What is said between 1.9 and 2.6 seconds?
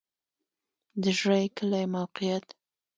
موقعیت